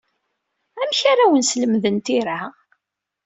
[0.81, 2.39] Amek ara awen-slemden tira?